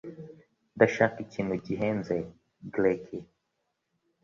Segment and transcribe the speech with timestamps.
[0.75, 2.15] Ndashaka ikintu gihenze.
[2.73, 3.17] (gleki)